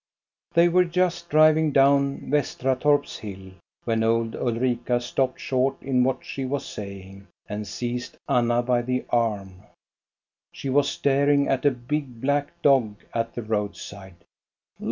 [0.55, 3.51] They were just driving down Vestratorp's hill,
[3.83, 9.05] when old Ulrika stopped short in what she was saying, and seized Anna by the
[9.11, 9.61] arm.
[10.51, 14.25] She was star ing at a big black dog at the roadside.